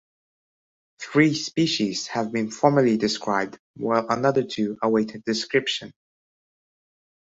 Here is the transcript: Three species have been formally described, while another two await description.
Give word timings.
Three 0.99 1.35
species 1.35 2.07
have 2.07 2.31
been 2.31 2.49
formally 2.49 2.97
described, 2.97 3.59
while 3.75 4.07
another 4.09 4.41
two 4.41 4.79
await 4.81 5.23
description. 5.25 5.93